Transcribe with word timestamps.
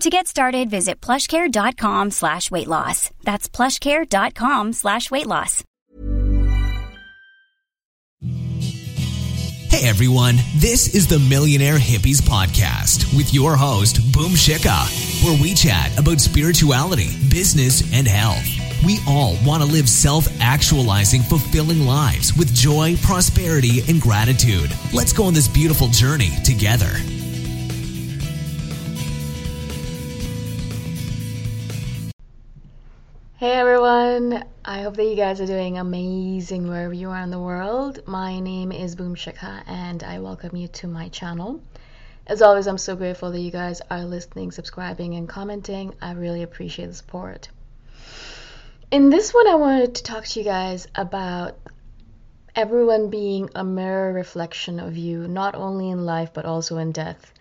To 0.00 0.10
get 0.10 0.26
started, 0.26 0.68
visit 0.68 1.00
plushcare.com 1.00 2.10
slash 2.10 2.50
weight 2.50 2.66
loss. 2.68 3.10
That's 3.24 3.48
plushcare.com 3.48 4.74
slash 4.74 5.10
weight 5.10 5.26
loss. 5.26 5.64
Hey 9.70 9.88
everyone, 9.88 10.36
this 10.56 10.94
is 10.94 11.06
the 11.06 11.18
Millionaire 11.18 11.78
Hippies 11.78 12.20
Podcast 12.22 13.14
with 13.16 13.32
your 13.34 13.56
host, 13.56 13.96
Boom 14.12 14.32
Shikha, 14.32 15.24
where 15.24 15.40
we 15.42 15.54
chat 15.54 15.98
about 15.98 16.20
spirituality, 16.20 17.08
business, 17.30 17.82
and 17.92 18.06
health. 18.06 18.46
We 18.84 18.98
all 19.08 19.36
want 19.44 19.62
to 19.62 19.68
live 19.68 19.88
self 19.88 20.28
actualizing, 20.40 21.22
fulfilling 21.22 21.86
lives 21.86 22.36
with 22.36 22.54
joy, 22.54 22.96
prosperity, 23.02 23.80
and 23.88 24.00
gratitude. 24.00 24.70
Let's 24.92 25.12
go 25.12 25.24
on 25.24 25.34
this 25.34 25.48
beautiful 25.48 25.88
journey 25.88 26.30
together. 26.44 26.92
Hey 33.38 33.52
everyone, 33.52 34.46
I 34.64 34.80
hope 34.80 34.96
that 34.96 35.04
you 35.04 35.14
guys 35.14 35.42
are 35.42 35.46
doing 35.46 35.76
amazing 35.76 36.68
wherever 36.68 36.94
you 36.94 37.10
are 37.10 37.20
in 37.20 37.28
the 37.28 37.38
world. 37.38 38.00
My 38.06 38.40
name 38.40 38.72
is 38.72 38.94
Boom 38.94 39.14
Shikha 39.14 39.62
and 39.66 40.02
I 40.02 40.20
welcome 40.20 40.56
you 40.56 40.68
to 40.68 40.86
my 40.86 41.10
channel. 41.10 41.60
As 42.26 42.40
always, 42.40 42.66
I'm 42.66 42.78
so 42.78 42.96
grateful 42.96 43.30
that 43.30 43.40
you 43.40 43.50
guys 43.50 43.82
are 43.90 44.06
listening, 44.06 44.52
subscribing, 44.52 45.16
and 45.16 45.28
commenting. 45.28 45.92
I 46.00 46.12
really 46.12 46.44
appreciate 46.44 46.86
the 46.86 46.94
support. 46.94 47.50
In 48.90 49.10
this 49.10 49.34
one, 49.34 49.48
I 49.48 49.56
wanted 49.56 49.96
to 49.96 50.02
talk 50.02 50.24
to 50.24 50.38
you 50.40 50.44
guys 50.46 50.88
about 50.94 51.58
everyone 52.54 53.10
being 53.10 53.50
a 53.54 53.62
mirror 53.62 54.14
reflection 54.14 54.80
of 54.80 54.96
you, 54.96 55.28
not 55.28 55.54
only 55.54 55.90
in 55.90 56.06
life 56.06 56.32
but 56.32 56.46
also 56.46 56.78
in 56.78 56.90
death. 56.90 57.34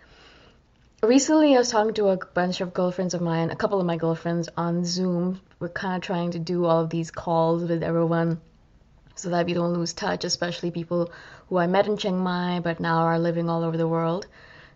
Recently, 1.05 1.53
I 1.53 1.59
was 1.59 1.69
talking 1.69 1.93
to 1.93 2.07
a 2.07 2.17
bunch 2.17 2.61
of 2.61 2.73
girlfriends 2.73 3.13
of 3.13 3.21
mine, 3.21 3.51
a 3.51 3.55
couple 3.55 3.79
of 3.79 3.85
my 3.85 3.95
girlfriends 3.95 4.49
on 4.57 4.83
Zoom. 4.83 5.39
We're 5.59 5.69
kind 5.69 5.97
of 5.97 6.01
trying 6.01 6.31
to 6.31 6.39
do 6.39 6.65
all 6.65 6.81
of 6.81 6.89
these 6.89 7.11
calls 7.11 7.61
with 7.61 7.83
everyone 7.83 8.41
so 9.13 9.29
that 9.29 9.45
we 9.45 9.53
don't 9.53 9.73
lose 9.73 9.93
touch, 9.93 10.23
especially 10.23 10.71
people 10.71 11.11
who 11.47 11.57
I 11.57 11.67
met 11.67 11.85
in 11.85 11.97
Chiang 11.97 12.17
Mai 12.17 12.59
but 12.59 12.79
now 12.79 13.01
are 13.01 13.19
living 13.19 13.51
all 13.51 13.63
over 13.63 13.77
the 13.77 13.87
world. 13.87 14.25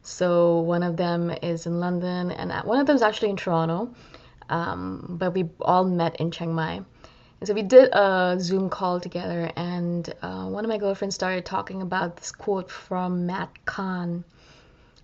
So 0.03 0.59
one 0.59 0.83
of 0.83 0.97
them 0.97 1.31
is 1.31 1.65
in 1.65 1.79
London, 1.79 2.29
and 2.29 2.51
one 2.63 2.79
of 2.79 2.85
them 2.85 2.95
is 2.95 3.01
actually 3.01 3.31
in 3.31 3.35
Toronto, 3.35 3.95
um, 4.49 5.17
but 5.19 5.33
we 5.33 5.49
all 5.59 5.83
met 5.83 6.17
in 6.17 6.29
Chiang 6.29 6.53
Mai. 6.53 6.73
And 7.39 7.47
so 7.47 7.55
we 7.55 7.63
did 7.63 7.89
a 7.91 8.37
Zoom 8.39 8.69
call 8.69 8.99
together, 8.99 9.51
and 9.55 10.07
uh, 10.21 10.45
one 10.45 10.63
of 10.63 10.69
my 10.69 10.77
girlfriends 10.77 11.15
started 11.15 11.43
talking 11.43 11.81
about 11.81 12.17
this 12.17 12.31
quote 12.31 12.69
from 12.69 13.25
Matt 13.25 13.65
Kahn. 13.65 14.23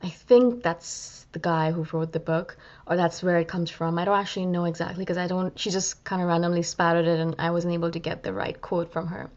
I 0.06 0.10
think 0.10 0.62
that's 0.62 1.26
the 1.32 1.40
guy 1.40 1.72
who 1.72 1.84
wrote 1.92 2.12
the 2.12 2.20
book, 2.20 2.58
or 2.86 2.96
that's 2.96 3.24
where 3.24 3.40
it 3.40 3.48
comes 3.48 3.72
from. 3.72 3.98
I 3.98 4.06
don't 4.06 4.20
actually 4.20 4.46
know 4.46 4.66
exactly 4.66 5.02
because 5.02 5.18
I 5.18 5.26
don't. 5.26 5.58
She 5.60 5.72
just 5.72 6.04
kind 6.04 6.22
of 6.22 6.28
randomly 6.28 6.62
spouted 6.62 7.08
it, 7.08 7.20
and 7.20 7.34
I 7.40 7.50
wasn't 7.50 7.74
able 7.74 7.90
to 7.90 7.98
get 7.98 8.22
the 8.22 8.32
right 8.32 8.62
quote 8.62 8.94
from 8.94 9.08
her. 9.08 9.32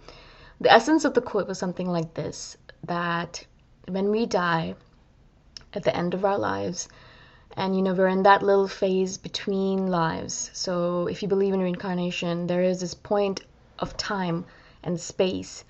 The 0.61 0.71
essence 0.71 1.07
of 1.07 1.15
the 1.15 1.23
quote 1.23 1.49
was 1.49 1.59
something 1.59 1.89
like 1.89 2.13
this: 2.13 2.59
that 2.85 3.47
when 3.87 4.11
we 4.11 4.27
die, 4.27 4.75
at 5.73 5.85
the 5.85 5.97
end 5.97 6.13
of 6.13 6.23
our 6.23 6.37
lives, 6.37 6.87
and 7.57 7.75
you 7.75 7.81
know 7.81 7.95
we're 7.95 8.09
in 8.09 8.25
that 8.25 8.43
little 8.43 8.69
phase 8.69 9.17
between 9.17 9.87
lives. 9.87 10.51
So 10.53 11.07
if 11.07 11.23
you 11.23 11.29
believe 11.29 11.55
in 11.55 11.61
reincarnation, 11.61 12.47
there 12.47 12.63
is 12.63 12.81
this 12.81 12.93
point 12.93 13.41
of 13.79 13.97
time 13.97 14.45
and 14.83 15.01
space 15.01 15.65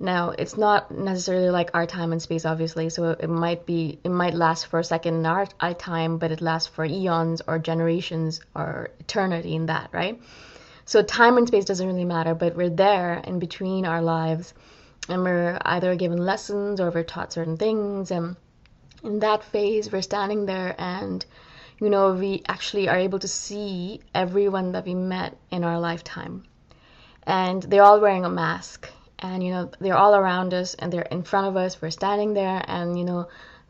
now, 0.00 0.30
it's 0.30 0.56
not 0.56 0.92
necessarily 0.92 1.50
like 1.50 1.70
our 1.74 1.84
time 1.84 2.12
and 2.12 2.22
space, 2.22 2.44
obviously. 2.44 2.88
So 2.88 3.10
it 3.10 3.28
might 3.28 3.66
be, 3.66 3.98
it 4.04 4.10
might 4.10 4.34
last 4.34 4.66
for 4.66 4.78
a 4.78 4.84
second 4.84 5.14
in 5.14 5.26
our, 5.26 5.46
time, 5.74 6.18
but 6.18 6.30
it 6.30 6.40
lasts 6.40 6.68
for 6.68 6.84
eons 6.84 7.42
or 7.48 7.58
generations 7.58 8.40
or 8.54 8.90
eternity 9.00 9.56
in 9.56 9.66
that, 9.66 9.90
right? 9.92 10.20
So 10.84 11.02
time 11.02 11.36
and 11.36 11.48
space 11.48 11.64
doesn't 11.64 11.86
really 11.86 12.04
matter, 12.04 12.34
but 12.34 12.54
we're 12.54 12.70
there 12.70 13.14
in 13.14 13.40
between 13.40 13.86
our 13.86 14.00
lives, 14.00 14.54
and 15.08 15.22
we're 15.24 15.58
either 15.62 15.96
given 15.96 16.24
lessons 16.24 16.80
or 16.80 16.90
we're 16.90 17.02
taught 17.02 17.32
certain 17.32 17.56
things, 17.56 18.12
and 18.12 18.36
in 19.02 19.18
that 19.18 19.42
phase, 19.42 19.90
we're 19.90 20.02
standing 20.02 20.46
there 20.46 20.74
and 20.78 21.24
you 21.80 21.90
know, 21.90 22.12
we 22.12 22.42
actually 22.48 22.88
are 22.88 22.98
able 22.98 23.20
to 23.20 23.28
see 23.28 24.00
everyone 24.12 24.72
that 24.72 24.84
we 24.84 24.94
met 24.94 25.36
in 25.50 25.62
our 25.62 25.78
lifetime. 25.78 26.44
And 27.24 27.62
they're 27.62 27.84
all 27.84 28.00
wearing 28.00 28.24
a 28.24 28.30
mask 28.30 28.90
and 29.18 29.42
you 29.42 29.50
know 29.50 29.70
they're 29.80 29.96
all 29.96 30.14
around 30.14 30.54
us 30.54 30.74
and 30.74 30.92
they're 30.92 31.02
in 31.02 31.22
front 31.22 31.46
of 31.48 31.56
us. 31.56 31.80
We're 31.80 31.90
standing 31.90 32.34
there 32.34 32.62
and 32.66 32.98
you 32.98 33.04
know 33.04 33.28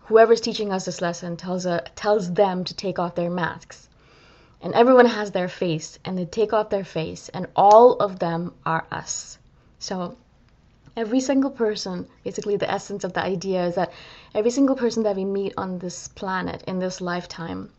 whoever's 0.09 0.41
teaching 0.41 0.73
us 0.73 0.85
this 0.85 1.01
lesson 1.01 1.37
tells 1.37 1.67
uh, 1.67 1.87
tells 1.95 2.33
them 2.33 2.65
to 2.65 2.75
take 2.75 2.99
off 2.99 3.15
their 3.15 3.31
masks. 3.31 3.89
And 4.61 4.75
everyone 4.75 5.07
has 5.07 5.31
their 5.31 5.49
face 5.49 5.99
and 6.05 6.19
they 6.19 6.25
take 6.25 6.53
off 6.53 6.71
their 6.71 6.85
face 6.85 7.29
and 7.29 7.47
all 7.55 7.95
of 7.95 8.19
them 8.19 8.55
are 8.67 8.85
us. 8.91 9.39
So 9.79 10.17
every 10.97 11.21
single 11.21 11.51
person 11.51 12.09
basically 12.25 12.57
the 12.57 12.71
essence 12.71 13.05
of 13.05 13.13
the 13.13 13.23
idea 13.23 13.67
is 13.67 13.77
that 13.77 13.93
every 14.35 14.51
single 14.51 14.75
person 14.75 15.05
that 15.05 15.15
we 15.15 15.25
meet 15.25 15.55
on 15.57 15.79
this 15.79 16.09
planet 16.09 16.65
in 16.67 16.81
this 16.81 17.01
lifetime 17.01 17.71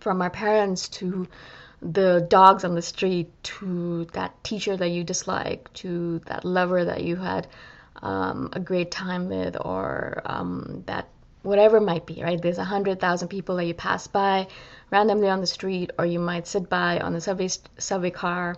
from 0.00 0.22
our 0.22 0.30
parents 0.30 0.88
to 0.88 1.28
the 1.82 2.24
dogs 2.30 2.64
on 2.64 2.76
the 2.76 2.82
street 2.82 3.28
to 3.42 4.04
that 4.12 4.44
teacher 4.44 4.76
that 4.76 4.90
you 4.90 5.02
dislike 5.02 5.72
to 5.74 6.20
that 6.26 6.44
lover 6.44 6.84
that 6.84 7.02
you 7.02 7.16
had 7.16 7.48
um, 8.02 8.50
a 8.52 8.60
great 8.60 8.92
time 8.92 9.28
with 9.28 9.56
or 9.60 10.22
um, 10.24 10.84
that 10.86 11.08
whatever 11.42 11.78
it 11.78 11.82
might 11.82 12.06
be 12.06 12.22
right? 12.22 12.40
There's 12.40 12.58
a 12.58 12.64
hundred 12.64 13.00
thousand 13.00 13.28
people 13.28 13.56
that 13.56 13.64
you 13.64 13.74
pass 13.74 14.06
by 14.06 14.46
randomly 14.92 15.28
on 15.28 15.40
the 15.40 15.46
street 15.46 15.90
or 15.98 16.06
you 16.06 16.20
might 16.20 16.46
sit 16.46 16.68
by 16.68 17.00
on 17.00 17.14
the 17.14 17.20
subway 17.20 17.48
subway 17.78 18.10
car 18.10 18.56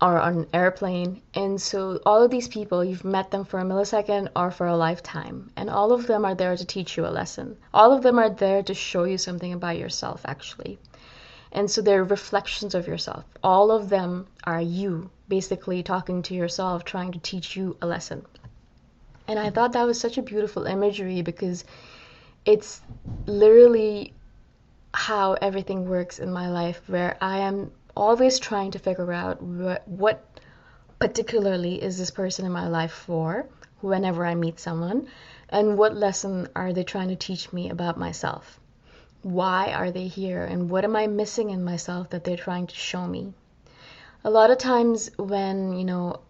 or 0.00 0.20
on 0.20 0.38
an 0.38 0.46
airplane. 0.52 1.22
And 1.34 1.60
so 1.60 1.98
all 2.06 2.22
of 2.22 2.30
these 2.30 2.46
people 2.46 2.84
you've 2.84 3.04
met 3.04 3.32
them 3.32 3.44
for 3.44 3.58
a 3.58 3.64
millisecond 3.64 4.28
or 4.36 4.52
for 4.52 4.68
a 4.68 4.76
lifetime. 4.76 5.50
And 5.56 5.68
all 5.70 5.90
of 5.90 6.06
them 6.06 6.24
are 6.24 6.36
there 6.36 6.56
to 6.56 6.64
teach 6.64 6.96
you 6.96 7.04
a 7.04 7.08
lesson. 7.08 7.56
All 7.74 7.92
of 7.92 8.02
them 8.04 8.18
are 8.20 8.30
there 8.30 8.62
to 8.62 8.74
show 8.74 9.02
you 9.04 9.18
something 9.18 9.52
about 9.52 9.76
yourself 9.76 10.20
actually 10.24 10.78
and 11.56 11.70
so 11.70 11.80
they're 11.80 12.04
reflections 12.04 12.74
of 12.74 12.86
yourself. 12.86 13.24
All 13.42 13.70
of 13.70 13.88
them 13.88 14.26
are 14.44 14.60
you, 14.60 15.10
basically 15.26 15.82
talking 15.82 16.20
to 16.24 16.34
yourself, 16.34 16.84
trying 16.84 17.12
to 17.12 17.18
teach 17.18 17.56
you 17.56 17.78
a 17.80 17.86
lesson. 17.86 18.26
And 19.26 19.38
I 19.38 19.48
thought 19.48 19.72
that 19.72 19.86
was 19.86 19.98
such 19.98 20.18
a 20.18 20.22
beautiful 20.22 20.66
imagery 20.66 21.22
because 21.22 21.64
it's 22.44 22.82
literally 23.24 24.12
how 24.92 25.32
everything 25.32 25.88
works 25.88 26.18
in 26.18 26.30
my 26.30 26.50
life, 26.50 26.82
where 26.88 27.16
I 27.22 27.38
am 27.38 27.72
always 27.96 28.38
trying 28.38 28.72
to 28.72 28.78
figure 28.78 29.10
out 29.10 29.40
what, 29.40 29.88
what 29.88 30.40
particularly 30.98 31.82
is 31.82 31.96
this 31.96 32.10
person 32.10 32.44
in 32.44 32.52
my 32.52 32.68
life 32.68 32.92
for 32.92 33.46
whenever 33.80 34.26
I 34.26 34.34
meet 34.34 34.60
someone, 34.60 35.08
and 35.48 35.78
what 35.78 35.96
lesson 35.96 36.48
are 36.54 36.74
they 36.74 36.84
trying 36.84 37.08
to 37.08 37.16
teach 37.16 37.50
me 37.50 37.70
about 37.70 37.98
myself 37.98 38.60
why 39.26 39.72
are 39.72 39.90
they 39.90 40.06
here 40.06 40.44
and 40.44 40.70
what 40.70 40.84
am 40.84 40.94
I 40.94 41.08
missing 41.08 41.50
in 41.50 41.64
myself 41.64 42.10
that 42.10 42.22
they're 42.22 42.36
trying 42.36 42.68
to 42.68 42.76
show 42.76 43.04
me. 43.04 43.34
a 44.26 44.30
lot 44.30 44.50
of 44.50 44.58
times 44.58 45.10
when, 45.18 45.76
you 45.78 45.84
know, 45.84 46.20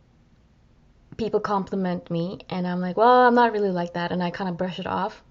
people 1.17 1.41
compliment 1.41 2.11
me 2.11 2.41
and 2.51 2.67
I'm 2.67 2.81
like, 2.81 2.97
well, 2.97 3.27
I'm 3.27 3.35
not 3.35 3.53
really 3.53 3.71
like 3.71 3.95
that, 3.95 4.13
and 4.13 4.23
I 4.23 4.31
kind 4.31 4.51
of 4.51 4.59
brush 4.59 4.79
it 4.79 4.87
off. 4.87 5.23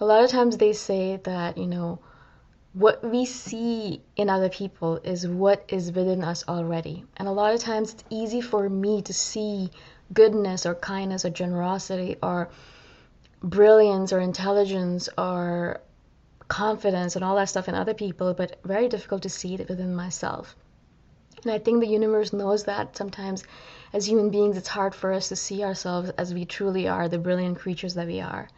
A 0.00 0.04
lot 0.04 0.22
of 0.22 0.30
times 0.30 0.56
they 0.56 0.72
say 0.72 1.20
that, 1.24 1.58
you 1.58 1.66
know, 1.66 1.98
what 2.72 3.02
we 3.02 3.24
see 3.24 4.00
in 4.14 4.30
other 4.30 4.48
people 4.48 5.00
is 5.02 5.26
what 5.26 5.64
is 5.68 5.90
within 5.90 6.22
us 6.22 6.44
already. 6.46 7.04
And 7.16 7.26
a 7.26 7.32
lot 7.32 7.52
of 7.52 7.60
times 7.60 7.94
it's 7.94 8.04
easy 8.10 8.40
for 8.40 8.68
me 8.68 9.02
to 9.02 9.12
see 9.12 9.70
goodness 10.12 10.66
or 10.66 10.76
kindness 10.76 11.24
or 11.24 11.30
generosity 11.30 12.16
or 12.22 12.48
brilliance 13.42 14.12
or 14.12 14.20
intelligence 14.20 15.08
or 15.18 15.80
confidence 16.48 17.14
and 17.14 17.24
all 17.24 17.36
that 17.36 17.48
stuff 17.48 17.68
in 17.68 17.74
other 17.74 17.94
people, 17.94 18.34
but 18.34 18.58
very 18.64 18.88
difficult 18.88 19.22
to 19.22 19.28
see 19.28 19.54
it 19.54 19.68
within 19.68 19.94
myself. 19.94 20.56
And 21.42 21.52
I 21.52 21.58
think 21.58 21.80
the 21.80 21.86
universe 21.86 22.32
knows 22.32 22.64
that 22.64 22.96
sometimes 22.96 23.44
as 23.92 24.08
human 24.08 24.30
beings, 24.30 24.56
it's 24.56 24.68
hard 24.68 24.94
for 24.94 25.12
us 25.12 25.28
to 25.28 25.36
see 25.36 25.62
ourselves 25.62 26.10
as 26.18 26.34
we 26.34 26.44
truly 26.44 26.88
are, 26.88 27.08
the 27.08 27.18
brilliant 27.18 27.58
creatures 27.58 27.94
that 27.94 28.06
we 28.06 28.20
are. 28.20 28.48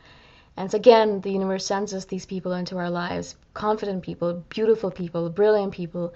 And 0.56 0.70
so 0.70 0.76
again, 0.76 1.20
the 1.20 1.30
universe 1.30 1.66
sends 1.66 1.94
us 1.94 2.04
these 2.06 2.26
people 2.26 2.52
into 2.52 2.78
our 2.78 2.90
lives 2.90 3.36
confident 3.54 4.02
people, 4.02 4.44
beautiful 4.48 4.90
people, 4.90 5.28
brilliant 5.30 5.72
people. 5.72 6.14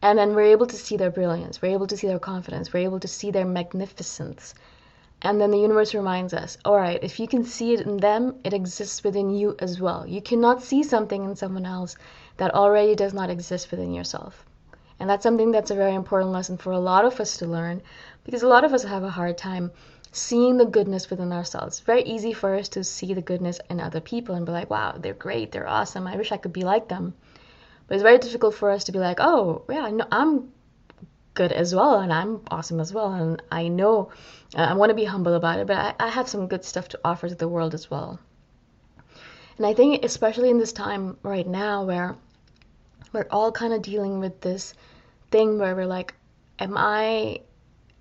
And 0.00 0.18
then 0.18 0.34
we're 0.34 0.52
able 0.52 0.66
to 0.66 0.76
see 0.76 0.96
their 0.96 1.10
brilliance, 1.10 1.60
we're 1.60 1.72
able 1.72 1.88
to 1.88 1.96
see 1.96 2.06
their 2.06 2.18
confidence, 2.18 2.72
we're 2.72 2.84
able 2.84 3.00
to 3.00 3.08
see 3.08 3.30
their 3.30 3.44
magnificence. 3.44 4.54
And 5.20 5.40
then 5.40 5.50
the 5.50 5.58
universe 5.58 5.94
reminds 5.94 6.32
us 6.32 6.58
all 6.64 6.76
right, 6.76 7.02
if 7.02 7.18
you 7.18 7.26
can 7.26 7.44
see 7.44 7.74
it 7.74 7.80
in 7.80 7.96
them, 7.96 8.36
it 8.44 8.52
exists 8.52 9.02
within 9.02 9.30
you 9.30 9.56
as 9.58 9.80
well. 9.80 10.06
You 10.06 10.22
cannot 10.22 10.62
see 10.62 10.82
something 10.82 11.24
in 11.24 11.34
someone 11.34 11.66
else 11.66 11.96
that 12.36 12.54
already 12.54 12.94
does 12.94 13.12
not 13.12 13.28
exist 13.28 13.70
within 13.70 13.92
yourself. 13.92 14.44
And 15.00 15.10
that's 15.10 15.22
something 15.22 15.50
that's 15.50 15.70
a 15.70 15.76
very 15.76 15.94
important 15.94 16.30
lesson 16.32 16.56
for 16.56 16.72
a 16.72 16.78
lot 16.78 17.04
of 17.04 17.20
us 17.20 17.36
to 17.38 17.46
learn 17.46 17.82
because 18.24 18.42
a 18.42 18.48
lot 18.48 18.64
of 18.64 18.72
us 18.72 18.84
have 18.84 19.02
a 19.02 19.10
hard 19.10 19.38
time 19.38 19.72
seeing 20.12 20.56
the 20.56 20.64
goodness 20.64 21.10
within 21.10 21.32
ourselves. 21.32 21.78
It's 21.78 21.80
very 21.80 22.02
easy 22.02 22.32
for 22.32 22.54
us 22.54 22.68
to 22.70 22.84
see 22.84 23.12
the 23.14 23.22
goodness 23.22 23.60
in 23.68 23.80
other 23.80 24.00
people 24.00 24.34
and 24.34 24.46
be 24.46 24.52
like, 24.52 24.70
wow, 24.70 24.96
they're 24.98 25.14
great, 25.14 25.52
they're 25.52 25.68
awesome, 25.68 26.06
I 26.06 26.16
wish 26.16 26.32
I 26.32 26.36
could 26.36 26.52
be 26.52 26.62
like 26.62 26.88
them. 26.88 27.14
But 27.86 27.94
it's 27.94 28.02
very 28.02 28.18
difficult 28.18 28.54
for 28.54 28.70
us 28.70 28.84
to 28.84 28.92
be 28.92 28.98
like, 28.98 29.18
oh, 29.20 29.64
yeah, 29.68 29.88
no, 29.90 30.06
I'm 30.10 30.52
good 31.38 31.52
as 31.52 31.74
well 31.78 32.00
and 32.00 32.12
I'm 32.12 32.40
awesome 32.50 32.80
as 32.80 32.92
well. 32.92 33.12
And 33.12 33.40
I 33.50 33.68
know 33.68 34.10
uh, 34.56 34.68
I 34.70 34.74
want 34.74 34.90
to 34.90 35.02
be 35.02 35.04
humble 35.14 35.34
about 35.34 35.60
it, 35.60 35.66
but 35.66 35.76
I, 35.76 36.06
I 36.06 36.08
have 36.08 36.28
some 36.28 36.48
good 36.48 36.64
stuff 36.64 36.88
to 36.88 37.00
offer 37.04 37.28
to 37.28 37.34
the 37.34 37.48
world 37.56 37.74
as 37.74 37.90
well. 37.92 38.18
And 39.56 39.66
I 39.66 39.74
think, 39.74 40.04
especially 40.04 40.50
in 40.50 40.58
this 40.58 40.72
time 40.72 41.16
right 41.22 41.46
now 41.46 41.84
where 41.84 42.16
we're 43.12 43.28
all 43.30 43.52
kind 43.52 43.72
of 43.72 43.82
dealing 43.82 44.20
with 44.20 44.40
this 44.40 44.74
thing 45.30 45.58
where 45.58 45.74
we're 45.74 45.94
like, 45.98 46.14
am 46.58 46.76
I, 46.76 47.40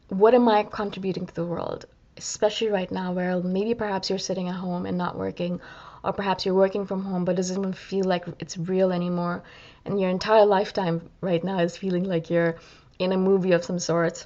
what 0.09 0.33
am 0.33 0.47
I 0.49 0.63
contributing 0.63 1.25
to 1.27 1.33
the 1.33 1.45
world? 1.45 1.85
Especially 2.17 2.69
right 2.69 2.91
now, 2.91 3.13
where 3.13 3.39
maybe 3.41 3.73
perhaps 3.73 4.09
you're 4.09 4.27
sitting 4.29 4.49
at 4.49 4.55
home 4.55 4.85
and 4.85 4.97
not 4.97 5.17
working, 5.17 5.61
or 6.03 6.13
perhaps 6.13 6.45
you're 6.45 6.55
working 6.55 6.85
from 6.85 7.03
home 7.03 7.25
but 7.25 7.35
doesn't 7.35 7.59
even 7.59 7.73
feel 7.73 8.05
like 8.05 8.25
it's 8.39 8.57
real 8.57 8.91
anymore, 8.91 9.43
and 9.85 9.99
your 10.01 10.09
entire 10.09 10.45
lifetime 10.45 11.09
right 11.21 11.43
now 11.43 11.59
is 11.59 11.77
feeling 11.77 12.03
like 12.03 12.29
you're 12.29 12.55
in 12.99 13.11
a 13.11 13.17
movie 13.17 13.51
of 13.51 13.63
some 13.63 13.79
sort 13.79 14.25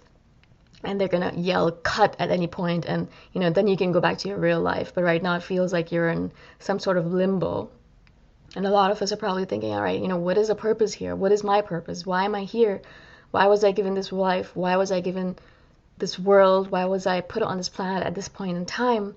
and 0.84 1.00
they're 1.00 1.08
gonna 1.08 1.34
yell 1.36 1.72
cut 1.72 2.16
at 2.20 2.32
any 2.32 2.48
point 2.48 2.86
and 2.86 3.08
you 3.34 3.42
know 3.42 3.50
then 3.50 3.68
you 3.68 3.78
can 3.78 3.92
go 3.92 4.02
back 4.02 4.18
to 4.18 4.28
your 4.28 4.38
real 4.38 4.62
life 4.62 4.94
but 4.96 5.04
right 5.04 5.22
now 5.22 5.36
it 5.36 5.44
feels 5.44 5.72
like 5.72 5.92
you're 5.92 6.10
in 6.10 6.32
some 6.60 6.80
sort 6.80 6.98
of 6.98 7.06
limbo 7.06 7.70
and 8.54 8.68
a 8.68 8.72
lot 8.72 8.92
of 8.92 9.02
us 9.02 9.14
are 9.14 9.18
probably 9.18 9.46
thinking, 9.46 9.72
all 9.72 9.82
right, 9.82 10.02
you 10.02 10.10
know, 10.10 10.18
what 10.18 10.38
is 10.38 10.50
a 10.50 10.56
purpose 10.56 10.94
here? 10.94 11.16
What 11.16 11.32
is 11.32 11.42
my 11.42 11.62
purpose? 11.62 12.06
Why 12.06 12.26
am 12.26 12.36
I 12.36 12.44
here? 12.44 12.82
Why 13.32 13.48
was 13.48 13.64
I 13.64 13.72
given 13.72 13.94
this 13.94 14.12
life? 14.12 14.54
Why 14.56 14.76
was 14.76 14.92
I 14.92 15.00
given 15.00 15.38
this 15.98 16.20
world? 16.20 16.70
Why 16.70 16.84
was 16.84 17.08
I 17.08 17.22
put 17.22 17.44
on 17.44 17.56
this 17.56 17.70
planet 17.70 18.06
at 18.06 18.14
this 18.14 18.28
point 18.28 18.58
in 18.58 18.66
time? 18.66 19.16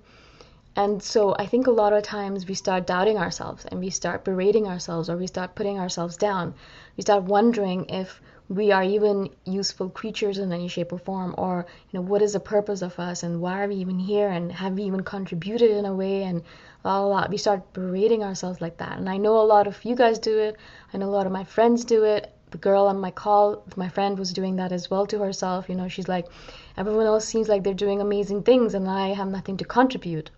And 0.77 1.03
so 1.03 1.35
I 1.37 1.47
think 1.47 1.67
a 1.67 1.71
lot 1.71 1.91
of 1.91 2.03
times 2.03 2.47
we 2.47 2.53
start 2.53 2.87
doubting 2.87 3.17
ourselves 3.17 3.65
and 3.65 3.81
we 3.81 3.89
start 3.89 4.23
berating 4.23 4.67
ourselves 4.67 5.09
or 5.09 5.17
we 5.17 5.27
start 5.27 5.53
putting 5.53 5.79
ourselves 5.79 6.15
down. 6.15 6.53
We 6.95 7.01
start 7.01 7.23
wondering 7.23 7.89
if 7.89 8.21
we 8.49 8.71
are 8.71 8.83
even 8.83 9.29
useful 9.45 9.89
creatures 9.89 10.37
in 10.37 10.51
any 10.51 10.67
shape 10.67 10.93
or 10.93 10.99
form 10.99 11.33
or 11.37 11.65
you 11.89 11.99
know 11.99 12.05
what 12.05 12.21
is 12.21 12.33
the 12.33 12.39
purpose 12.39 12.81
of 12.81 12.99
us 12.99 13.23
and 13.23 13.41
why 13.41 13.63
are 13.63 13.67
we 13.67 13.75
even 13.75 13.97
here 13.97 14.29
and 14.29 14.51
have 14.51 14.73
we 14.73 14.83
even 14.83 15.01
contributed 15.01 15.71
in 15.71 15.85
a 15.85 15.93
way 15.93 16.23
and 16.23 16.43
blah, 16.85 17.03
blah. 17.03 17.27
We 17.27 17.37
start 17.37 17.73
berating 17.73 18.23
ourselves 18.23 18.61
like 18.61 18.77
that. 18.77 18.99
And 18.99 19.09
I 19.09 19.17
know 19.17 19.37
a 19.37 19.51
lot 19.53 19.65
of 19.65 19.83
you 19.83 19.95
guys 19.95 20.19
do 20.19 20.37
it. 20.37 20.55
I 20.93 20.97
know 20.97 21.07
a 21.07 21.17
lot 21.17 21.25
of 21.25 21.31
my 21.31 21.43
friends 21.43 21.83
do 21.83 22.03
it. 22.03 22.31
The 22.51 22.59
girl 22.59 22.85
on 22.85 22.99
my 22.99 23.09
call, 23.09 23.63
my 23.75 23.89
friend, 23.89 24.19
was 24.19 24.31
doing 24.31 24.57
that 24.57 24.71
as 24.71 24.91
well 24.91 25.07
to 25.07 25.17
herself. 25.17 25.67
You 25.67 25.73
know, 25.73 25.87
she's 25.87 26.07
like, 26.07 26.27
everyone 26.77 27.07
else 27.07 27.25
seems 27.25 27.49
like 27.49 27.63
they're 27.63 27.73
doing 27.73 28.01
amazing 28.01 28.43
things 28.43 28.75
and 28.75 28.87
I 28.87 29.07
have 29.07 29.27
nothing 29.27 29.57
to 29.57 29.65
contribute. 29.65 30.29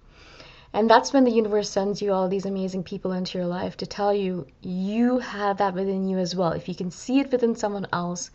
And 0.77 0.87
that's 0.87 1.11
when 1.11 1.23
the 1.23 1.31
universe 1.31 1.71
sends 1.71 2.03
you 2.03 2.13
all 2.13 2.29
these 2.29 2.45
amazing 2.45 2.83
people 2.83 3.11
into 3.11 3.39
your 3.39 3.47
life 3.47 3.77
to 3.77 3.87
tell 3.87 4.13
you 4.13 4.45
you 4.61 5.17
have 5.17 5.57
that 5.57 5.73
within 5.73 6.07
you 6.07 6.19
as 6.19 6.35
well. 6.35 6.51
If 6.51 6.69
you 6.69 6.75
can 6.75 6.91
see 6.91 7.19
it 7.19 7.31
within 7.31 7.55
someone 7.55 7.87
else, 7.91 8.29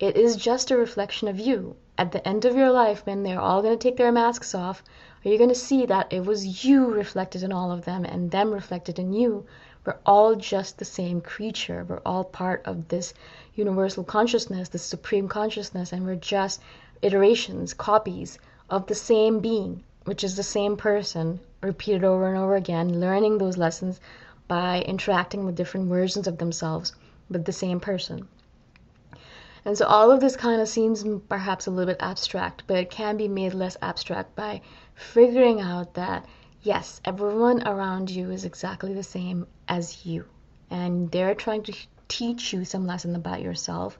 it 0.00 0.16
is 0.16 0.34
just 0.34 0.72
a 0.72 0.76
reflection 0.76 1.28
of 1.28 1.38
you. 1.38 1.76
At 1.96 2.10
the 2.10 2.26
end 2.26 2.44
of 2.44 2.56
your 2.56 2.72
life, 2.72 3.06
when 3.06 3.22
they're 3.22 3.40
all 3.40 3.62
going 3.62 3.78
to 3.78 3.80
take 3.80 3.96
their 3.96 4.10
masks 4.10 4.52
off, 4.52 4.82
are 5.24 5.28
you 5.28 5.38
going 5.38 5.48
to 5.48 5.54
see 5.54 5.86
that 5.86 6.12
it 6.12 6.26
was 6.26 6.64
you 6.64 6.86
reflected 6.86 7.44
in 7.44 7.52
all 7.52 7.70
of 7.70 7.84
them 7.84 8.04
and 8.04 8.32
them 8.32 8.50
reflected 8.50 8.98
in 8.98 9.12
you? 9.12 9.46
We're 9.84 10.00
all 10.04 10.34
just 10.34 10.78
the 10.78 10.84
same 10.84 11.20
creature. 11.20 11.86
We're 11.88 12.02
all 12.04 12.24
part 12.24 12.62
of 12.64 12.88
this 12.88 13.14
universal 13.54 14.02
consciousness, 14.02 14.70
this 14.70 14.82
supreme 14.82 15.28
consciousness, 15.28 15.92
and 15.92 16.04
we're 16.04 16.16
just 16.16 16.60
iterations, 17.00 17.74
copies 17.74 18.40
of 18.68 18.88
the 18.88 18.96
same 18.96 19.38
being, 19.38 19.84
which 20.02 20.24
is 20.24 20.34
the 20.34 20.42
same 20.42 20.76
person, 20.76 21.38
repeated 21.62 22.04
over 22.04 22.28
and 22.28 22.38
over 22.38 22.56
again, 22.56 23.00
learning 23.00 23.38
those 23.38 23.56
lessons 23.56 24.00
by 24.48 24.82
interacting 24.82 25.44
with 25.44 25.56
different 25.56 25.88
versions 25.88 26.26
of 26.26 26.38
themselves 26.38 26.94
with 27.28 27.44
the 27.44 27.52
same 27.52 27.80
person. 27.80 28.28
And 29.64 29.76
so 29.76 29.84
all 29.86 30.12
of 30.12 30.20
this 30.20 30.36
kind 30.36 30.60
of 30.60 30.68
seems 30.68 31.04
perhaps 31.28 31.66
a 31.66 31.72
little 31.72 31.92
bit 31.92 32.00
abstract, 32.00 32.62
but 32.68 32.76
it 32.76 32.90
can 32.90 33.16
be 33.16 33.26
made 33.26 33.52
less 33.52 33.76
abstract 33.82 34.36
by 34.36 34.60
figuring 34.94 35.60
out 35.60 35.94
that 35.94 36.24
yes, 36.62 37.00
everyone 37.04 37.66
around 37.66 38.10
you 38.10 38.30
is 38.30 38.44
exactly 38.44 38.94
the 38.94 39.02
same 39.02 39.46
as 39.68 40.06
you. 40.06 40.24
And 40.70 41.10
they're 41.10 41.34
trying 41.34 41.62
to 41.64 41.74
teach 42.08 42.52
you 42.52 42.64
some 42.64 42.86
lesson 42.86 43.16
about 43.16 43.42
yourself. 43.42 43.98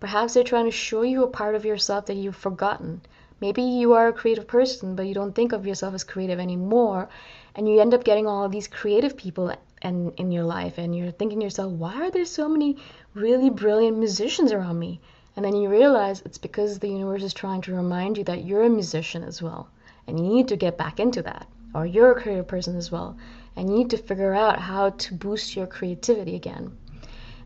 Perhaps 0.00 0.34
they're 0.34 0.44
trying 0.44 0.64
to 0.64 0.70
show 0.70 1.02
you 1.02 1.24
a 1.24 1.28
part 1.28 1.54
of 1.54 1.64
yourself 1.64 2.06
that 2.06 2.16
you've 2.16 2.36
forgotten. 2.36 3.02
Maybe 3.42 3.62
you 3.62 3.92
are 3.92 4.06
a 4.06 4.12
creative 4.12 4.46
person, 4.46 4.94
but 4.94 5.06
you 5.08 5.14
don't 5.14 5.34
think 5.34 5.52
of 5.52 5.66
yourself 5.66 5.94
as 5.94 6.04
creative 6.04 6.38
anymore. 6.38 7.08
And 7.56 7.68
you 7.68 7.80
end 7.80 7.92
up 7.92 8.04
getting 8.04 8.28
all 8.28 8.48
these 8.48 8.68
creative 8.68 9.16
people 9.16 9.52
in, 9.82 10.12
in 10.12 10.30
your 10.30 10.44
life, 10.44 10.78
and 10.78 10.96
you're 10.96 11.10
thinking 11.10 11.40
to 11.40 11.44
yourself, 11.44 11.72
why 11.72 11.94
are 12.02 12.10
there 12.12 12.24
so 12.24 12.48
many 12.48 12.76
really 13.14 13.50
brilliant 13.50 13.98
musicians 13.98 14.52
around 14.52 14.78
me? 14.78 15.00
And 15.34 15.44
then 15.44 15.56
you 15.56 15.68
realize 15.68 16.22
it's 16.22 16.38
because 16.38 16.78
the 16.78 16.88
universe 16.88 17.24
is 17.24 17.34
trying 17.34 17.62
to 17.62 17.74
remind 17.74 18.16
you 18.16 18.24
that 18.24 18.44
you're 18.44 18.62
a 18.62 18.70
musician 18.70 19.24
as 19.24 19.42
well 19.42 19.68
and 20.06 20.18
you 20.18 20.26
need 20.26 20.48
to 20.48 20.56
get 20.56 20.78
back 20.78 21.00
into 21.00 21.22
that 21.22 21.46
or 21.74 21.86
you're 21.86 22.12
a 22.12 22.20
creative 22.20 22.46
person 22.46 22.76
as 22.76 22.90
well 22.90 23.16
and 23.56 23.68
you 23.68 23.76
need 23.76 23.90
to 23.90 23.96
figure 23.96 24.34
out 24.34 24.58
how 24.58 24.90
to 24.90 25.14
boost 25.14 25.56
your 25.56 25.66
creativity 25.66 26.36
again 26.36 26.76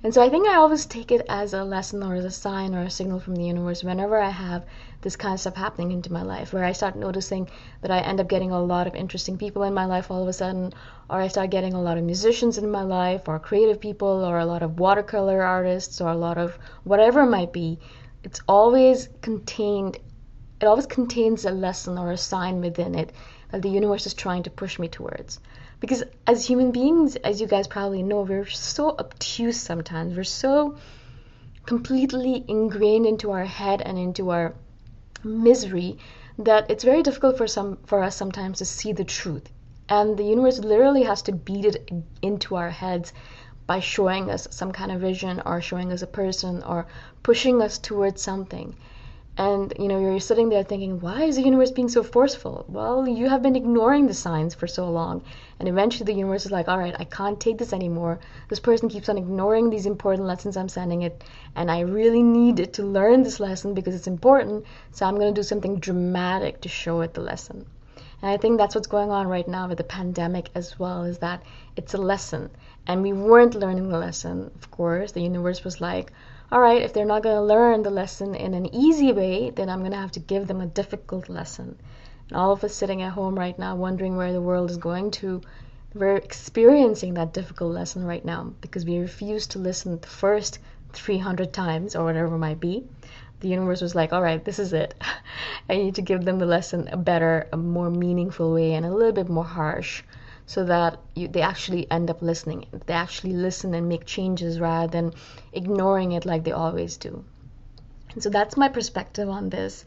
and 0.06 0.14
so 0.14 0.22
i 0.22 0.30
think 0.30 0.46
i 0.46 0.54
always 0.54 0.86
take 0.86 1.10
it 1.10 1.26
as 1.28 1.52
a 1.52 1.64
lesson 1.64 2.00
or 2.00 2.14
as 2.14 2.24
a 2.24 2.30
sign 2.30 2.76
or 2.76 2.82
a 2.82 2.90
signal 2.90 3.18
from 3.18 3.34
the 3.34 3.42
universe 3.42 3.82
whenever 3.82 4.20
i 4.20 4.28
have 4.30 4.64
this 5.00 5.16
kind 5.16 5.34
of 5.34 5.40
stuff 5.40 5.56
happening 5.56 5.90
into 5.90 6.12
my 6.12 6.22
life 6.22 6.52
where 6.52 6.62
i 6.62 6.70
start 6.70 6.94
noticing 6.94 7.48
that 7.80 7.90
i 7.90 7.98
end 7.98 8.20
up 8.20 8.28
getting 8.28 8.52
a 8.52 8.62
lot 8.62 8.86
of 8.86 8.94
interesting 8.94 9.36
people 9.36 9.64
in 9.64 9.74
my 9.74 9.84
life 9.84 10.08
all 10.08 10.22
of 10.22 10.28
a 10.28 10.32
sudden 10.32 10.72
or 11.10 11.20
i 11.20 11.26
start 11.26 11.50
getting 11.50 11.74
a 11.74 11.82
lot 11.82 11.98
of 11.98 12.04
musicians 12.04 12.56
in 12.56 12.70
my 12.70 12.82
life 12.82 13.26
or 13.26 13.36
creative 13.40 13.80
people 13.80 14.24
or 14.24 14.38
a 14.38 14.46
lot 14.46 14.62
of 14.62 14.78
watercolor 14.78 15.42
artists 15.42 16.00
or 16.00 16.10
a 16.10 16.22
lot 16.26 16.38
of 16.38 16.56
whatever 16.84 17.22
it 17.22 17.30
might 17.38 17.52
be 17.52 17.76
it's 18.22 18.40
always 18.46 19.08
contained 19.22 19.98
it 20.60 20.66
always 20.66 20.86
contains 20.86 21.44
a 21.44 21.50
lesson 21.50 21.98
or 21.98 22.12
a 22.12 22.16
sign 22.16 22.60
within 22.60 22.94
it 22.94 23.10
that 23.50 23.62
the 23.62 23.68
universe 23.68 24.06
is 24.06 24.14
trying 24.14 24.42
to 24.42 24.50
push 24.50 24.78
me 24.78 24.88
towards. 24.88 25.40
Because 25.78 26.04
as 26.26 26.46
human 26.46 26.72
beings, 26.72 27.16
as 27.16 27.40
you 27.40 27.46
guys 27.46 27.68
probably 27.68 28.02
know, 28.02 28.22
we're 28.22 28.46
so 28.46 28.96
obtuse 28.98 29.60
sometimes. 29.60 30.16
We're 30.16 30.24
so 30.24 30.76
completely 31.66 32.44
ingrained 32.48 33.06
into 33.06 33.30
our 33.32 33.44
head 33.44 33.82
and 33.82 33.98
into 33.98 34.30
our 34.30 34.54
misery 35.22 35.98
that 36.38 36.70
it's 36.70 36.84
very 36.84 37.02
difficult 37.02 37.36
for 37.36 37.46
some 37.46 37.78
for 37.86 38.02
us 38.02 38.16
sometimes 38.16 38.58
to 38.58 38.64
see 38.64 38.92
the 38.92 39.04
truth. 39.04 39.50
And 39.88 40.16
the 40.16 40.24
universe 40.24 40.58
literally 40.58 41.04
has 41.04 41.22
to 41.22 41.32
beat 41.32 41.64
it 41.64 41.90
into 42.22 42.56
our 42.56 42.70
heads 42.70 43.12
by 43.66 43.80
showing 43.80 44.30
us 44.30 44.48
some 44.50 44.72
kind 44.72 44.92
of 44.92 45.00
vision 45.00 45.42
or 45.44 45.60
showing 45.60 45.92
us 45.92 46.02
a 46.02 46.06
person 46.06 46.62
or 46.62 46.86
pushing 47.22 47.60
us 47.60 47.78
towards 47.78 48.22
something. 48.22 48.74
And 49.38 49.74
you 49.78 49.86
know, 49.88 50.00
you're 50.00 50.18
sitting 50.18 50.48
there 50.48 50.62
thinking, 50.62 50.98
why 51.00 51.24
is 51.24 51.36
the 51.36 51.42
universe 51.42 51.70
being 51.70 51.90
so 51.90 52.02
forceful? 52.02 52.64
Well, 52.68 53.06
you 53.06 53.28
have 53.28 53.42
been 53.42 53.54
ignoring 53.54 54.06
the 54.06 54.14
signs 54.14 54.54
for 54.54 54.66
so 54.66 54.88
long. 54.88 55.22
And 55.60 55.68
eventually 55.68 56.06
the 56.06 56.18
universe 56.18 56.46
is 56.46 56.52
like, 56.52 56.68
all 56.68 56.78
right, 56.78 56.96
I 56.98 57.04
can't 57.04 57.38
take 57.38 57.58
this 57.58 57.74
anymore. 57.74 58.18
This 58.48 58.60
person 58.60 58.88
keeps 58.88 59.10
on 59.10 59.18
ignoring 59.18 59.68
these 59.68 59.84
important 59.84 60.26
lessons 60.26 60.56
I'm 60.56 60.70
sending 60.70 61.02
it. 61.02 61.22
And 61.54 61.70
I 61.70 61.80
really 61.80 62.22
need 62.22 62.60
it 62.60 62.72
to 62.74 62.82
learn 62.82 63.24
this 63.24 63.38
lesson 63.38 63.74
because 63.74 63.94
it's 63.94 64.06
important. 64.06 64.64
So 64.92 65.04
I'm 65.04 65.16
going 65.16 65.34
to 65.34 65.38
do 65.38 65.44
something 65.44 65.80
dramatic 65.80 66.62
to 66.62 66.70
show 66.70 67.02
it 67.02 67.12
the 67.12 67.20
lesson. 67.20 67.66
And 68.22 68.30
I 68.30 68.38
think 68.38 68.56
that's 68.56 68.74
what's 68.74 68.86
going 68.86 69.10
on 69.10 69.28
right 69.28 69.46
now 69.46 69.68
with 69.68 69.76
the 69.76 69.84
pandemic 69.84 70.48
as 70.54 70.78
well, 70.78 71.04
is 71.04 71.18
that 71.18 71.42
it's 71.76 71.92
a 71.92 71.98
lesson. 71.98 72.48
And 72.86 73.02
we 73.02 73.12
weren't 73.12 73.54
learning 73.54 73.90
the 73.90 73.98
lesson, 73.98 74.50
of 74.54 74.70
course. 74.70 75.12
The 75.12 75.20
universe 75.20 75.62
was 75.62 75.82
like, 75.82 76.10
all 76.52 76.60
right, 76.60 76.82
if 76.82 76.92
they're 76.92 77.04
not 77.04 77.24
going 77.24 77.34
to 77.34 77.42
learn 77.42 77.82
the 77.82 77.90
lesson 77.90 78.34
in 78.34 78.54
an 78.54 78.72
easy 78.72 79.12
way, 79.12 79.50
then 79.50 79.68
I'm 79.68 79.80
going 79.80 79.90
to 79.90 79.96
have 79.96 80.12
to 80.12 80.20
give 80.20 80.46
them 80.46 80.60
a 80.60 80.66
difficult 80.66 81.28
lesson. 81.28 81.76
And 82.28 82.38
all 82.38 82.52
of 82.52 82.62
us 82.62 82.74
sitting 82.74 83.02
at 83.02 83.12
home 83.12 83.36
right 83.36 83.58
now 83.58 83.74
wondering 83.74 84.16
where 84.16 84.32
the 84.32 84.40
world 84.40 84.70
is 84.70 84.76
going 84.76 85.10
to, 85.12 85.40
we're 85.94 86.16
experiencing 86.16 87.14
that 87.14 87.32
difficult 87.32 87.72
lesson 87.72 88.04
right 88.04 88.24
now 88.24 88.52
because 88.60 88.84
we 88.84 88.98
refuse 88.98 89.48
to 89.48 89.58
listen 89.58 89.98
the 90.00 90.06
first 90.06 90.60
300 90.92 91.52
times 91.52 91.96
or 91.96 92.04
whatever 92.04 92.36
it 92.36 92.38
might 92.38 92.60
be. 92.60 92.84
The 93.40 93.48
universe 93.48 93.80
was 93.80 93.94
like, 93.94 94.12
all 94.12 94.22
right, 94.22 94.44
this 94.44 94.58
is 94.58 94.72
it. 94.72 94.94
I 95.68 95.76
need 95.76 95.96
to 95.96 96.02
give 96.02 96.24
them 96.24 96.38
the 96.38 96.46
lesson 96.46 96.88
a 96.92 96.96
better, 96.96 97.48
a 97.52 97.56
more 97.56 97.90
meaningful 97.90 98.52
way, 98.52 98.74
and 98.74 98.86
a 98.86 98.94
little 98.94 99.12
bit 99.12 99.28
more 99.28 99.44
harsh 99.44 100.02
so 100.46 100.64
that 100.64 100.98
you, 101.14 101.28
they 101.28 101.42
actually 101.42 101.90
end 101.90 102.08
up 102.08 102.22
listening. 102.22 102.66
They 102.86 102.94
actually 102.94 103.32
listen 103.32 103.74
and 103.74 103.88
make 103.88 104.06
changes 104.06 104.60
rather 104.60 104.86
than 104.86 105.12
ignoring 105.52 106.12
it 106.12 106.24
like 106.24 106.44
they 106.44 106.52
always 106.52 106.96
do. 106.96 107.24
And 108.14 108.22
so 108.22 108.30
that's 108.30 108.56
my 108.56 108.68
perspective 108.68 109.28
on 109.28 109.50
this. 109.50 109.84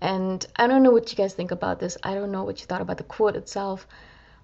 And 0.00 0.46
I 0.56 0.66
don't 0.66 0.82
know 0.82 0.92
what 0.92 1.10
you 1.10 1.16
guys 1.16 1.34
think 1.34 1.50
about 1.50 1.80
this. 1.80 1.98
I 2.02 2.14
don't 2.14 2.30
know 2.30 2.44
what 2.44 2.60
you 2.60 2.66
thought 2.66 2.80
about 2.80 2.98
the 2.98 3.04
quote 3.04 3.36
itself. 3.36 3.86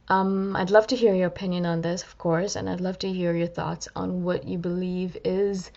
Um, 0.09 0.57
I'd 0.57 0.71
love 0.71 0.89
to 0.89 0.97
hear 0.97 1.15
your 1.15 1.29
opinion 1.29 1.65
on 1.65 1.81
this, 1.81 2.03
of 2.03 2.19
course, 2.19 2.57
and 2.57 2.69
I'd 2.69 2.81
love 2.81 2.99
to 3.01 3.13
hear 3.13 3.35
your 3.35 3.47
thoughts 3.47 3.89
on 3.95 4.25
what 4.25 4.49
you 4.49 4.59
believe 4.59 5.17
is 5.25 5.71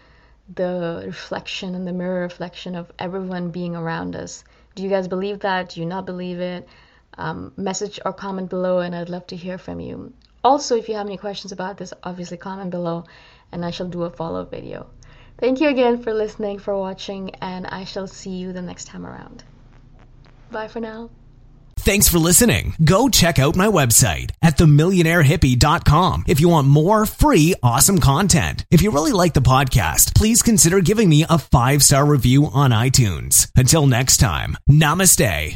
the 0.53 1.03
reflection 1.05 1.75
and 1.75 1.87
the 1.87 1.93
mirror 1.93 2.21
reflection 2.21 2.75
of 2.75 2.91
everyone 2.97 3.51
being 3.51 3.75
around 3.75 4.15
us. 4.15 4.43
Do 4.73 4.83
you 4.83 4.89
guys 4.89 5.07
believe 5.07 5.39
that? 5.39 5.69
Do 5.69 5.79
you 5.79 5.85
not 5.85 6.05
believe 6.05 6.39
it? 6.39 6.67
Um, 7.17 7.53
message 7.57 7.99
or 8.05 8.13
comment 8.13 8.49
below, 8.49 8.79
and 8.79 8.95
I'd 8.95 9.09
love 9.09 9.27
to 9.27 9.35
hear 9.35 9.57
from 9.57 9.79
you. 9.79 10.13
Also, 10.43 10.75
if 10.75 10.89
you 10.89 10.95
have 10.95 11.07
any 11.07 11.17
questions 11.17 11.51
about 11.51 11.77
this, 11.77 11.93
obviously 12.03 12.37
comment 12.37 12.69
below, 12.69 13.05
and 13.51 13.65
I 13.65 13.71
shall 13.71 13.87
do 13.87 14.03
a 14.03 14.09
follow-up 14.09 14.51
video. 14.51 14.87
Thank 15.39 15.59
you 15.59 15.69
again 15.69 16.01
for 16.01 16.13
listening, 16.13 16.59
for 16.59 16.77
watching, 16.77 17.31
and 17.35 17.65
I 17.67 17.83
shall 17.83 18.07
see 18.07 18.31
you 18.31 18.53
the 18.53 18.61
next 18.61 18.85
time 18.85 19.05
around. 19.05 19.43
Bye 20.51 20.67
for 20.67 20.79
now. 20.79 21.09
Thanks 21.79 22.07
for 22.07 22.17
listening. 22.17 22.73
Go 22.83 23.09
check 23.09 23.37
out 23.37 23.55
my 23.55 23.67
website 23.67 24.31
at 24.41 24.57
themillionairehippie.com 24.57 26.23
if 26.27 26.39
you 26.39 26.49
want 26.49 26.67
more 26.67 27.05
free, 27.05 27.53
awesome 27.61 27.99
content. 27.99 28.65
If 28.71 28.81
you 28.81 28.89
really 28.89 29.11
like 29.11 29.33
the 29.33 29.41
podcast, 29.41 30.15
please 30.15 30.41
consider 30.41 30.79
giving 30.79 31.09
me 31.09 31.25
a 31.29 31.37
five 31.37 31.83
star 31.83 32.05
review 32.05 32.47
on 32.47 32.71
iTunes. 32.71 33.51
Until 33.55 33.85
next 33.85 34.17
time, 34.17 34.57
namaste. 34.69 35.55